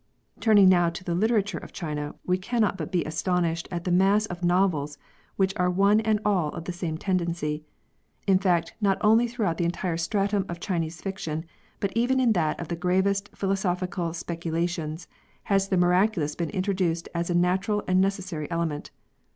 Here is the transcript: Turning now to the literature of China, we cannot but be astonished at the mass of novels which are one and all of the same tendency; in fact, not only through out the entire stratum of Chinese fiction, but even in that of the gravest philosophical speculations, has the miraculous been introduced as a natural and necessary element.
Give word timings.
Turning 0.39 0.67
now 0.67 0.89
to 0.89 1.03
the 1.03 1.13
literature 1.13 1.59
of 1.59 1.71
China, 1.71 2.15
we 2.25 2.35
cannot 2.35 2.75
but 2.75 2.91
be 2.91 3.03
astonished 3.05 3.67
at 3.69 3.83
the 3.83 3.91
mass 3.91 4.25
of 4.25 4.43
novels 4.43 4.97
which 5.35 5.53
are 5.57 5.69
one 5.69 5.99
and 5.99 6.19
all 6.25 6.49
of 6.53 6.63
the 6.63 6.73
same 6.73 6.97
tendency; 6.97 7.63
in 8.25 8.39
fact, 8.39 8.73
not 8.81 8.97
only 9.01 9.27
through 9.27 9.45
out 9.45 9.57
the 9.59 9.63
entire 9.63 9.97
stratum 9.97 10.43
of 10.49 10.59
Chinese 10.59 11.03
fiction, 11.03 11.45
but 11.79 11.93
even 11.95 12.19
in 12.19 12.31
that 12.33 12.59
of 12.59 12.67
the 12.67 12.75
gravest 12.75 13.29
philosophical 13.37 14.11
speculations, 14.11 15.07
has 15.43 15.67
the 15.69 15.77
miraculous 15.77 16.33
been 16.33 16.49
introduced 16.49 17.07
as 17.13 17.29
a 17.29 17.35
natural 17.35 17.83
and 17.87 18.01
necessary 18.01 18.49
element. 18.49 18.89